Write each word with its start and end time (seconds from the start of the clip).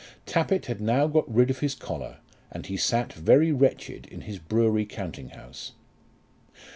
Tappitt 0.25 0.65
had 0.65 0.81
now 0.81 1.05
got 1.05 1.31
rid 1.31 1.51
of 1.51 1.59
his 1.59 1.75
collar, 1.75 2.17
and 2.51 2.65
he 2.65 2.75
sat 2.75 3.13
very 3.13 3.51
wretched 3.51 4.07
in 4.07 4.21
his 4.21 4.39
brewery 4.39 4.83
counting 4.83 5.29
house. 5.29 5.73